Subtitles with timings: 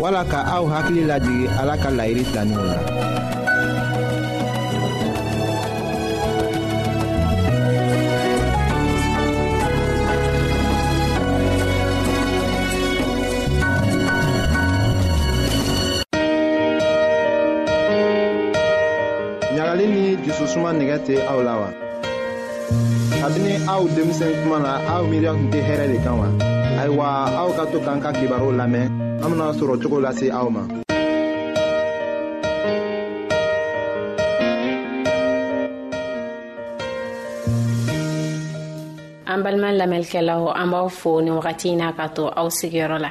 [0.00, 1.90] wala ka aw hakili lajigi ala ka
[2.32, 2.78] tanin w la
[19.56, 21.70] ɲagali ni jususuma nigɛ tɛ aw la wa
[23.20, 26.26] kabini aw denmisɛn kuma na aw miiriya tun tɛ hɛrɛ de kan wa
[26.80, 27.06] ayiwa
[27.40, 28.86] aw ka to k'an ka kibaruw lamɛn
[29.22, 30.62] an bena sɔrɔ cogo lase aw ma
[39.32, 43.10] an balima lamɛnlikɛlaw an b'aw fo nin wagati n'a ka to aw sigiyɔrɔ la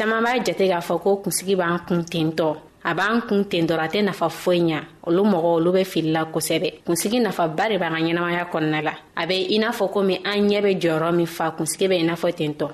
[0.00, 3.84] caman b'a jate k'a fɔ ko kunsigi b'an kun tentɔ a b'an kun ten dɔrɔn
[3.84, 7.90] a tɛ nafa foyi ɲa olu mɔgɔ olu be filila kosɛbɛ kunsigi nafaba de b'a
[7.90, 11.26] ka ɲɛnamaya kɔnɔna la a be i n'a fɔ komi an ɲɛ be jɔyɔrɔ min
[11.26, 12.68] fa kunsigi be i n'a fɔ ten tɔ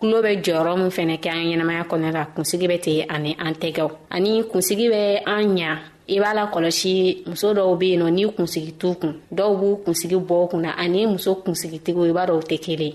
[0.00, 3.52] kulo bɛ jɔyɔrɔ min fɛnɛ kɛ an ɲɛnamaya kɔnɔna la kunsigi bɛ ten ani an
[3.54, 5.78] tɛgɛw ani kunsigi bɛ an ɲa
[6.08, 9.82] i b'a la kɔlɔsi muso dɔw be yen nɔ n'i kunsigi t'u kun dɔw b'u
[9.84, 12.94] kunsigi bɔ u kun na ani muso kunsigitigiw i b'a dɔ u tɛ kelen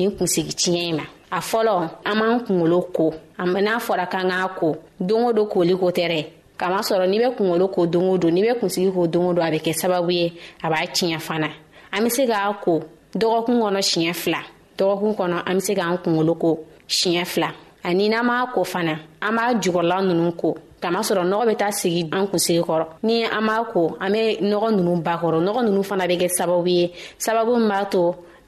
[0.00, 1.74] nin kunsigi tiɲɛ in ma a fɔlɔ
[2.10, 3.04] an b'an kungolo ko
[3.38, 4.68] n'a fɔra k'an k'a ko
[4.98, 6.20] don o don koli ko tɛ dɛ
[6.60, 9.44] kamasɔrɔ n'i bɛ kungolo ko don o don n'i bɛ kunsigi ko don o don
[9.46, 10.24] a bɛ kɛ sababu ye
[10.64, 11.48] a b'a tiɲɛ fana
[11.92, 12.72] an bɛ se k'a ko
[13.20, 14.40] dɔgɔkun kɔnɔ siɲɛ fila
[14.78, 16.50] dɔgɔkun kɔnɔ an bɛ se k'an kungolo ko
[16.88, 17.48] siɲɛ fila
[17.84, 20.48] ani n'an b'a ko fana an b'a jukɔrɔla ninnu ko
[20.82, 24.68] kamasɔrɔ nɔgɔ bɛ taa sigi an kunsigi kɔrɔ ni an b'a ko an bɛ nɔgɔ
[24.76, 28.02] ninnu bakɔrɔ nɔgɔ ninnu fana bɛ kɛ sababu ye sababu min b'a to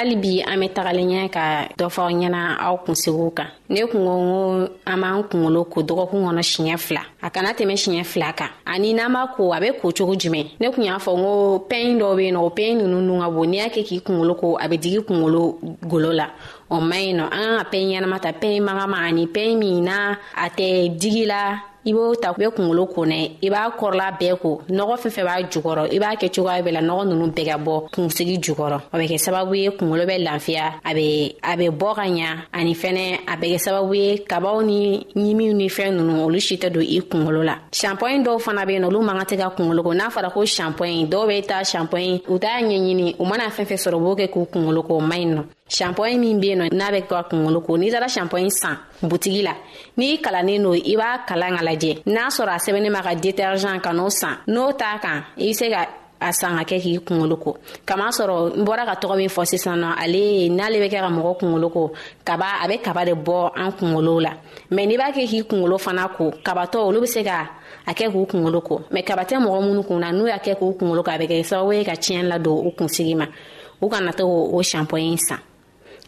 [0.00, 1.44] hali bi an be tagalen ɲɛ ka
[1.78, 6.42] dɔ fɔw ɲɛna aw kunsigiw kan ne kungo ko an b'an kungolo ko dɔgɔkun kɔnɔ
[6.50, 9.88] siɲɛ fila a kana tɛmɛ siɲɛ fila kan ani n'an b'a ko a be ko
[9.92, 11.30] cogo jumɛn ne kun y'a fɔ n ko
[11.70, 14.00] pɛn dɔw be yen nɔ o pɛn nunu dun ka bon n'i y'a kɛ k'i
[14.06, 15.42] kungolo ko a be digi kungolo
[15.90, 16.26] golo la
[16.70, 19.84] o man ɲi nɔ an ka ka pɛn ɲɛnama ta pɛn magama ani pɛn min
[19.84, 24.08] na a tɛ digi la i b'o ta i be kungolo konnɛ i b'a kɔrɔla
[24.18, 27.26] bɛɛ ko nɔgɔ fɛn fɛn b'a jukɔrɔ i b'a kɛ cogoya bɛɛ la nɔgɔ nunu
[27.32, 31.34] bɛɛ ka bɔ kunsigi jukɔrɔ o bɛ kɛ sababu ye kungolo bɛ lafiya a be
[31.42, 35.54] a be bɔ ka ɲa ani fɛnɛ a bɛ kɛ sababu ye kabaw ni ɲimiw
[35.54, 38.82] ni fɛn nunu olu si tɛ don i kungolo la shanpɔyi dɔw fana be yen
[38.84, 41.60] nɔ olu man ka tɛ ka kungolo ko n'a fɔra ko shanpɔyi dɔw be ta
[41.64, 45.00] shanpɔyi u t'a ɲɛɲini u mana fɛn fɛn sɔrɔ u b'o kɛ k'u kungolo ko
[45.00, 45.42] man ɲi nɔ
[45.76, 48.76] shampoin min be yen nɔ n'a bɛ kɛ ka kunkolo ko n'i taara shampoin san
[49.10, 49.54] butigi la
[49.98, 53.80] n'i kalannen n'o i b'a kalan ka lajɛ n'a sɔrɔ a sɛbɛnnin ma ka detergent
[53.84, 55.82] ka n'o san n'o t'a kan i be se ka
[56.20, 57.50] a san ka kɛ k'i kunkolo ko
[57.86, 60.22] kama sɔrɔ n bɔra ka tɔgɔ min fɔ sisan nɔ ale
[60.56, 61.82] n'ale bɛ kɛ ka mɔgɔ kunkolo ko
[62.28, 64.32] kaba a bɛ kaba de bɔ an kunkolo la
[64.74, 67.38] mɛ n'i b'a kɛ k'i kunkolo fana ko kabatɔ olu bɛ se ka
[67.86, 70.54] a kɛ k'u kunkolo ko mɛ kaba tɛ mɔgɔ minnu kun na n'u y'a kɛ
[70.58, 73.26] k'u kunkolo ko a bɛ kɛ sababu ye ka tiɲɛ ladon u kunsigi ma
[73.82, 75.38] u kana to o shampoing san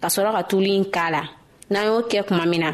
[0.00, 1.22] ka sɔrɔ ka tulu in k'a la
[1.70, 2.68] n'an y'o kɛ kuma min na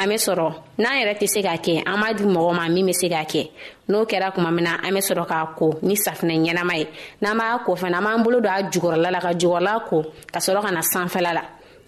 [0.00, 0.48] an bɛ sɔrɔ
[0.78, 3.24] n'an yɛrɛ tɛ se k'a kɛ an b'a di mɔgɔ ma min bɛ se k'a
[3.32, 3.50] kɛ
[3.88, 6.86] n'o kɛra kuma min na an bɛ sɔrɔ k'a ko ni safinɛ ɲɛnama ye
[7.22, 10.40] n'an b'a ko fana an b'an bolo don a jukɔrɔla la ka jukɔrɔla ko ka
[10.40, 11.42] sɔrɔ ka na sanfɛla la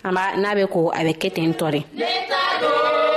[0.09, 3.10] an b'a n'a bɛ ko a bɛ kɛ ten tɔ de.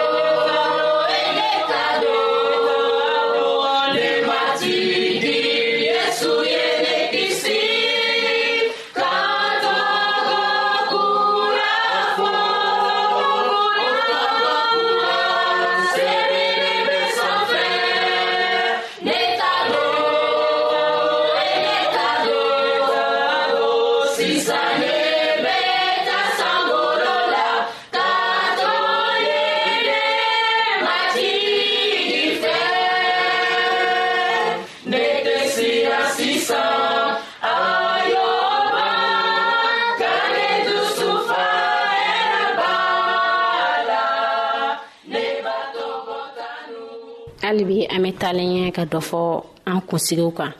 [47.53, 49.21] hali bi an bɛ taalen ɲɛ ka dɔ fɔ
[49.69, 50.53] an kunsigiw kan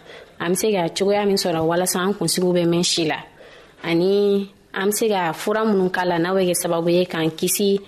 [0.43, 3.17] an be se ka cogoya min sɔrɔ walasa an kunsigiw bɛ mɛn si la
[3.83, 4.47] ani
[4.81, 7.79] an be se ka fura minnu k'a la n'a bɛ kɛ sababu ye k'an kisi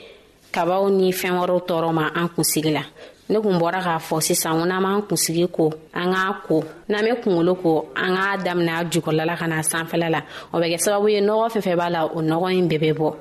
[0.52, 2.82] kabaw ni fɛɛn wɛrɛw tɔɔrɔ ma an kunsigi la
[3.30, 7.02] ne kun bɔra k'a fɔ sisan ko n'an b'an kunsigi ko an k'a ko n'an
[7.06, 10.22] be kungolo ko an k'a daminɛ a jukɔrɔla ka na sanfɛla la
[10.54, 12.94] o bɛ kɛ sababu ye nɔgɔ fɛn fɛn b'a la o nɔgɔ ɲi bɛɛ bɛ
[13.00, 13.14] bɔ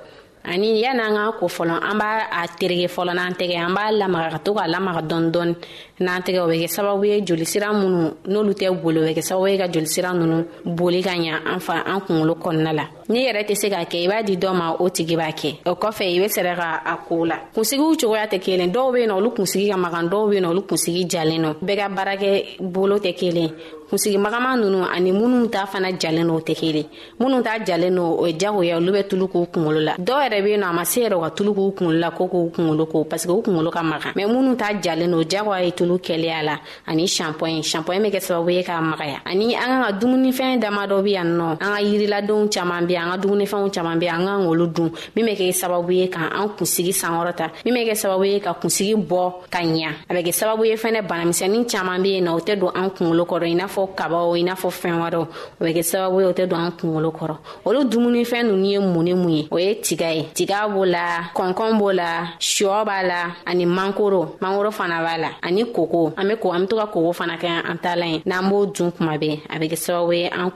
[0.46, 4.30] ani yan'an k'an ko fɔlɔ an b'a a terege fɔlɔ n'an tɛgɛ an b'a lamaga
[4.32, 5.54] ka to k'a lamaga dɔɔni dɔɔni
[6.00, 9.22] n'an tɛgɛ o bɛ kɛ sababu ye jolisira minnu n'olu tɛ boli o bɛ kɛ
[9.30, 10.44] sababu ye ka jolisira ninnu
[10.76, 13.96] boli ka ɲa an fa an kunkolo kɔnɔna la n'i yɛrɛ tɛ se k'a kɛ
[14.04, 16.80] i b'a di dɔ ma o tigi b'a kɛ o kɔfɛ i be sɛrɛ ka
[16.84, 20.30] a koo la kunsigiw cogoya tɛ kelen dɔw be na olu kunsigi ka magan dɔw
[20.30, 23.50] be na olu kunsigi jalen nɔ bɛɛ ka baarakɛ bolo tɛ kelen
[23.90, 26.87] kunsigi magama nunu ani minnu ta fana jalen n'o tɛ kelen
[27.20, 30.42] minnu ta jalen no o ye jagoya olu bɛ tulu k'u kungolo la dɔw yɛrɛ
[30.44, 33.04] be nɔ a ma se yɛrɛ ka tulu k'u kungolo la ko k'u kungolo ko
[33.04, 36.56] parsike u kungolo ka magan mɛn minnu ta jalen no jagoya ye tulu kɛlɛya la
[36.87, 40.87] ani shanpɔɲi shanpɔɲi bɛ kɛ sababu ye k'a magaya ani an ka ka dumunifɛn dama
[40.88, 44.06] dɔ be yan nɔ an ka yiriladenw caaman be yan an ka dumunifɛnw caman be
[44.08, 47.84] an k'an k'olu dun min be kɛ sababu ye ka an kunsigi sankɔrɔta min be
[47.90, 51.66] kɛ sababu ye ka kunsigi bɔ ka ɲa a be kɛ sababu ye fɛnɛ banamisɛnin
[51.70, 54.42] caaman be yen nɔ o tɛ don an kungolo kɔrɔ i n'a fɔ kabaw i
[54.42, 55.26] n'a fɔ fɛɛn wɛrɛw
[55.61, 58.78] o be kɛ sababu ye o tɛ don an kungolo kɔrɔ olu dumunifɛn nunu ye
[58.78, 62.84] mun ni mun ye o ye tiga ye tiga b'o la kɔnkɔn b'o la shɔ
[62.84, 66.66] b'a la ani mankoro mankoro fana b'a la ani koko an be ko an be
[66.68, 69.58] to ka koko fana kɛ an ta la ye n'an b'o dun kuma bɛɛ a
[69.58, 70.50] be kɛ sababu ye an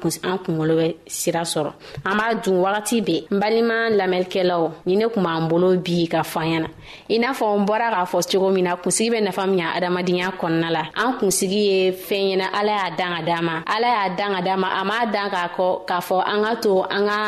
[0.45, 1.73] kungolo bɛ sira sɔrɔ
[2.05, 6.07] an b'a b'a dun wagati bɛɛ n balima lamɛnnikɛlaw ni ne kun b'an bolo bi
[6.09, 6.69] ka fɔ na
[7.09, 9.73] i n'a fɔ n bɔra k'a fɔ cogo min na kunsigi bɛ nafa min ya
[9.77, 13.87] adamadenya kɔnɔna la an kunsigi ye fɛn ɲɛna ala y'a dan ka d'an ma ala
[13.87, 16.83] y'a dan ka d'an ma a m'a dan k'a kɔ k'a fɔ an ka to
[16.83, 17.19] an ka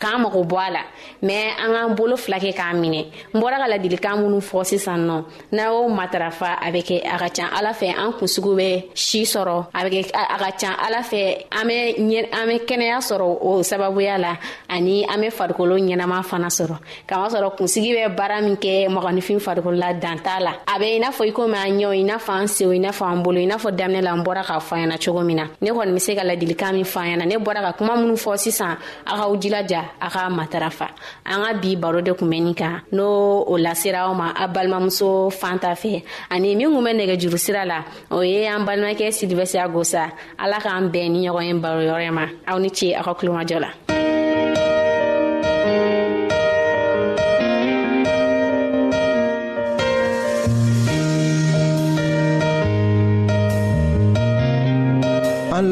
[0.00, 0.82] k'an mago bɔ a la
[1.22, 4.98] mɛ an k'an bolo fila kɛ k'a minɛ n bɔra ka ladilikan minnu fɔ sisan
[5.06, 8.84] nɔ n'a y'o matarafa a bɛ kɛ a ka can ala fɛ an kunsigiw bɛ
[8.94, 12.64] si sɔrɔ a bɛ kɛ a ka can ala fɛ an bɛ ɲɛ an bɛ
[12.66, 14.34] kɛnɛya sɔrɔ o sababuya la
[14.68, 16.76] ani an be farikolo ɲɛnama fana sɔrɔ
[17.08, 21.28] kamasɔrɔ kunsigi bɛ baara min kɛ mɔgɔnifin farikolola danta la a be i n'a fɔ
[21.28, 23.46] i komi an ɲɛw i n'a fɔ an sew i n'a fɔ an bolo i
[23.46, 25.98] n'a fɔ daminɛ la n bɔra k'a fɔ ɲɛna cogo min na ne kɔni be
[26.00, 28.76] se ka ladilikan min fɔ ɲɛna ne bɔra ka kuma minw fɔ sisan
[29.06, 30.88] a k'aw jilaja a ka matarafa
[31.26, 34.48] an ka bi baro de kun bɛ nin kan n'o o lasera aw ma a
[34.48, 39.08] balimamuso fanta fɛ ani min kun bɛ nɛgɛ juru sira la o ye an balimakɛ
[39.18, 43.14] silivɛsiya gosa ala k'an bɛn ni ɲɔgɔn ye baroyɔrɔ ma aw ni ce aw ka
[43.14, 43.87] kulomajɔ la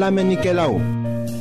[0.07, 0.73] lamɛnnikɛlaw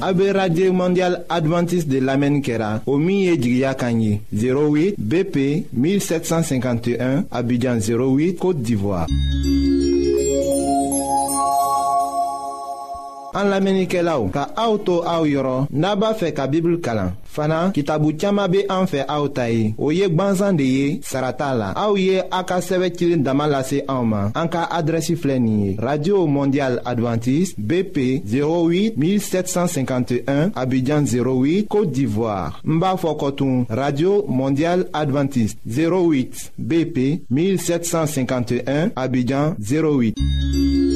[0.06, 5.37] a be mondial adventiste de lamɛnni kɛra au milieu 08 bp
[5.76, 9.06] 1751 abidjan 08 côte d'ivoire
[13.38, 16.80] an lamɛnnikɛlaw ka auto to n'a pas fait ka bibulu
[17.36, 21.48] fana kitabu caaman be an fɛ aw ta ye o ye gwanzan de ye sarata
[21.60, 22.88] la aw ye a ka sɛbɛ
[25.88, 27.96] radio mondial adventiste bp
[28.32, 32.92] 08 1751 abidjan 08 côte d'ivoire n b'a
[33.68, 36.98] radio mondial adventiste 08 bp
[37.30, 40.95] 1751 abidjan 08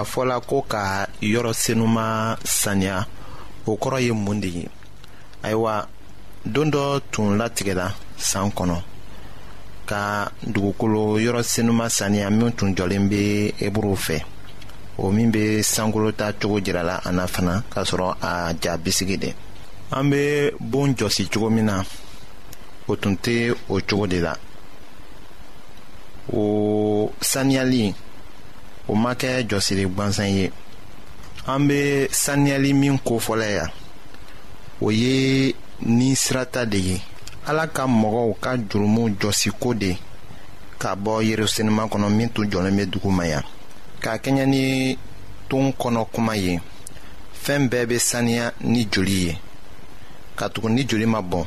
[0.00, 3.06] a fɔla ko ka yɔrɔ senuma saniya
[3.66, 4.68] o kɔrɔ ye mun de ye
[5.42, 5.86] ayiwa
[6.44, 8.82] don dɔ tun latigɛla san kɔnɔ
[9.86, 14.22] ka dugukolo yɔrɔ senuma saniya min tun jɔlen bɛ eburu fɛ
[14.98, 19.34] o min bɛ sankolota cogo jirala a na fana k'a sɔrɔ a ja bisigi de
[19.92, 21.84] an bɛ bon jɔsi cogo min na
[22.88, 24.34] o tun tɛ o cogo de la
[26.32, 27.94] o saniyali
[28.88, 30.52] o ma kɛ jɔsiri gwansan ye
[31.46, 33.66] an bɛ saniyali min ko ya
[34.80, 37.02] o ye ni sirata de ye
[37.46, 39.96] ala ka mɔgɔw ka jurumu jɔsiko de
[40.78, 43.40] ka bɔ yerusalema kɔnɔ min tun jɔlen bɛ dugu ma ya
[44.00, 44.98] k'a kɛɲɛ ni
[45.48, 46.60] ton kɔnɔ kuma ye
[47.44, 49.38] fɛn bɛɛ bɛ saniya ni joli ye
[50.36, 51.44] ka tugu ni joli ma bɔn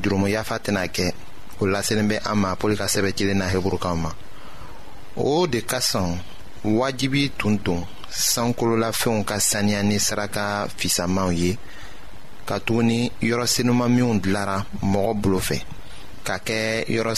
[0.00, 1.12] jurumu yafa tɛna kɛ
[1.60, 4.12] o laselen bɛ an ma pɔli ka sɛbɛ cilen na heburukaw ma
[5.16, 6.18] o de ka sɔn
[6.64, 11.52] wajibi tun don sankololafɛnw ka saniya ni saraka fisamanw ye
[12.48, 14.58] katuguni yɔrɔ senuman minw dilara
[14.92, 15.58] mɔgɔ bolo fɛ
[16.26, 17.14] ka kɛ yɔrɔ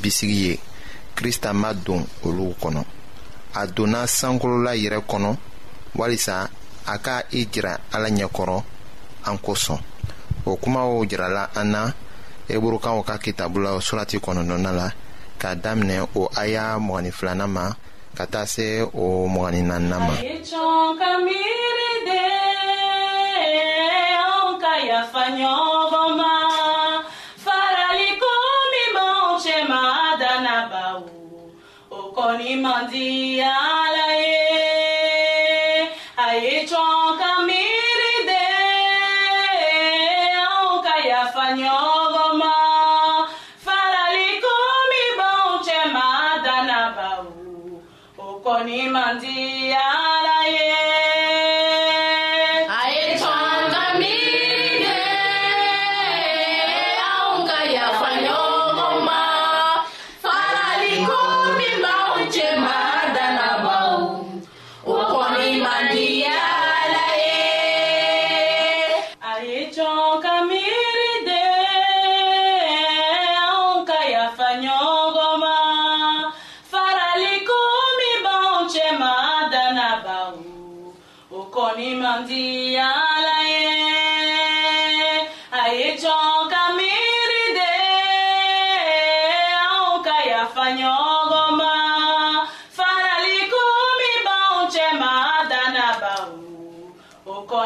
[0.00, 0.60] bisigi ye
[1.16, 2.82] krista ma don olu kɔnɔ
[3.60, 5.36] a donna sankolola yɛrɛ kɔnɔ
[5.96, 6.50] walisa
[6.86, 8.62] a ka i jira ala ɲɛkɔrɔ
[9.24, 9.78] an kosɔn
[10.44, 11.92] o kumaw jirala an na
[12.48, 14.90] eburukaw ka kitabu la surati kɔnɔntɔnna la
[15.38, 17.72] k'a daminɛ o aya mɔgɔnin ma
[18.16, 18.66] ka taa se
[19.04, 20.14] o mɔgɔni nanina ma.
[20.14, 22.18] a ye cɔn ka miiri de
[24.24, 26.34] anw ka yafa ɲɔgɔn ma
[27.44, 28.32] faraliko
[28.72, 29.82] min b'anw cɛ ma
[30.20, 31.16] danna bawo
[31.96, 34.38] o kɔni man di ala ye
[36.26, 38.42] a ye cɔn ka miiri de
[40.44, 42.11] anw ka yafa ɲɔgɔn ma.
[97.32, 97.60] uko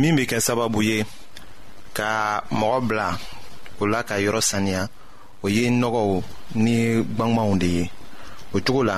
[0.00, 0.98] min be kɛ sababu ye
[1.96, 2.12] ka
[2.60, 3.08] mɔgɔ bila
[3.80, 4.82] o la ka yɔrɔ saniya
[5.44, 6.10] o ye nɔgɔw
[6.64, 6.76] ni
[7.16, 7.84] gwangwanw de ye
[8.54, 8.96] o cogo la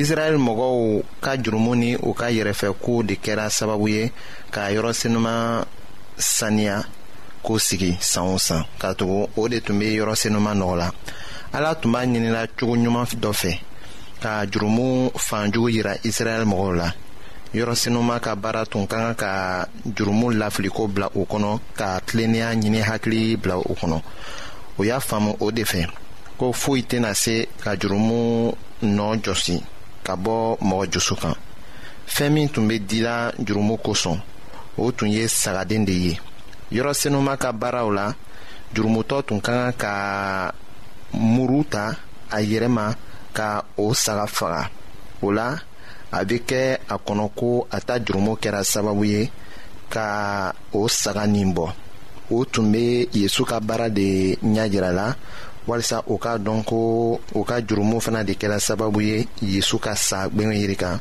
[0.00, 4.02] israɛl mɔgɔw ka jurumu ni u ka yɛrɛfɛkow de kɛra sababu ye
[4.50, 5.64] k'a yɔrɔ senuman
[6.16, 6.84] saniya
[7.44, 10.90] k'o sigi san o san k'a tugu o de tun be yɔrɔ senuman nɔgɔ la
[11.52, 13.58] ala tun b'a ɲinila cogo ɲuman dɔ fɛ
[14.22, 16.92] ka jurumu fanjugu yira israɛl mɔgɔw la
[17.54, 22.80] yɔrɔsenuman ka baara tun ka ga ka jurumu lafiliko bila o kɔnɔ ka tilennenya ɲini
[22.82, 24.00] hakili bila o kɔnɔ
[24.78, 25.82] o y'a faamu o de fɛ
[26.38, 28.20] ko foyi tɛna se ka jurumu
[28.96, 29.56] nɔɔ jɔsi
[30.06, 30.36] ka bɔ
[30.68, 31.34] mɔgɔ jusu kan
[32.14, 33.14] fɛɛn min tun be dila
[33.46, 34.18] jurumu kosɔn
[34.82, 36.14] o tun ye sagaden de ye
[36.76, 38.06] yɔrɔ senuman ka baaraw la
[38.74, 39.92] jurumutɔ tun ka kan ka
[41.12, 41.94] muru ta
[42.32, 42.94] a yɛrɛ ma
[43.32, 44.70] ka o saga faga
[45.22, 45.54] o la
[46.12, 49.30] a bɛ kɛ a kɔnɔ ko a ta jurumu kɛra sababu ye
[49.88, 51.72] ka o saga nin bɔ
[52.30, 55.14] o tun be yezu ka baara de ɲajirala
[55.68, 56.76] walisa o k'a dɔn ko
[57.34, 59.16] u ka jurumu fana de kɛra sababu ye
[59.52, 60.96] yezu ka sa gwɛngɛ yiri kan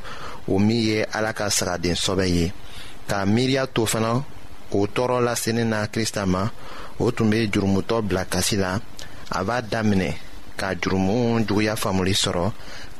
[0.47, 2.45] o min ye ala ka sagaden sɔbɛ ye
[3.09, 4.13] k'a miiriya to fana
[4.77, 6.43] o tɔɔrɔ lasenin na krista ma
[6.99, 8.79] o tun be jurumutɔ bila kasi la
[9.31, 10.11] a b'a daminɛ
[10.59, 12.51] ka jurumu juguya faamuli sɔrɔ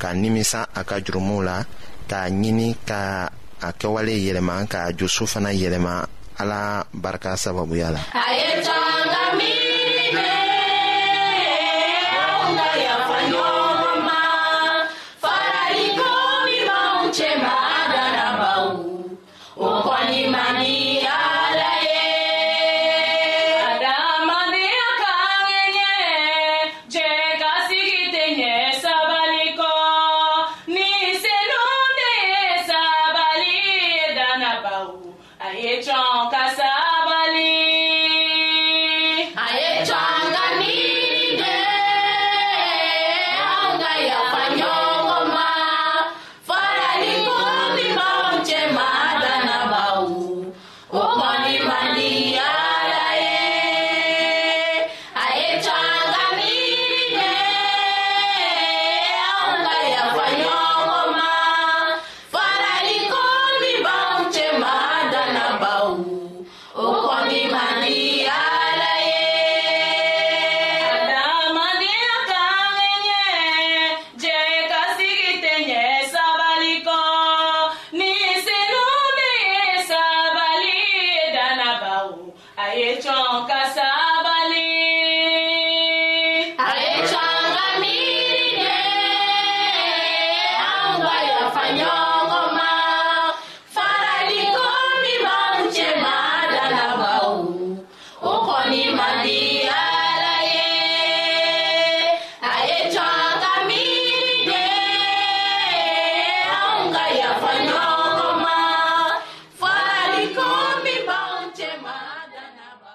[0.02, 1.64] ka nimisa a ka jurumuw la
[2.10, 6.86] k'a ɲini ka a kɛwale yɛlɛma k'a josu fana yɛlɛma a la.
[6.94, 7.36] barca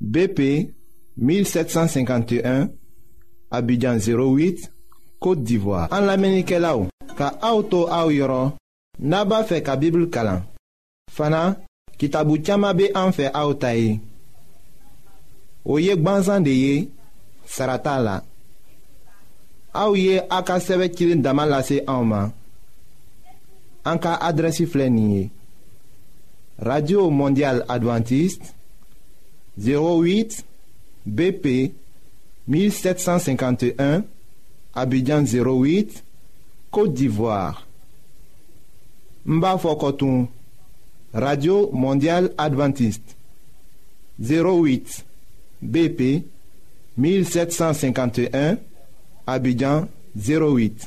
[0.00, 0.72] BP
[1.16, 2.68] 1751,
[3.50, 4.70] Abidjan 08,
[5.20, 5.90] Kote d'Ivoire.
[5.92, 8.54] An la menike la ou, ka auto a ou yoron,
[8.98, 10.40] naba fe ka Bibli kalan.
[11.12, 11.56] Fana,
[12.00, 13.98] ki tabou tchama be an fe a ou taye.
[15.66, 16.74] Ou yek banzan de ye,
[17.44, 18.16] sarata la.
[19.76, 22.32] A ou ye, a ka seve kirin daman lase a ou man.
[23.84, 25.26] An ka adresi flenye.
[26.60, 28.54] Radio Mondial Adventiste.
[29.58, 30.44] 08
[31.06, 31.72] BP
[32.46, 34.04] 1751
[34.74, 36.02] Abidjan 08
[36.70, 37.66] Côte d'Ivoire
[39.26, 40.28] Mba Coton
[41.12, 43.16] Radio Mondiale Adventiste
[44.20, 45.04] 08
[45.62, 46.24] BP
[46.96, 48.56] 1751
[49.26, 50.86] Abidjan 08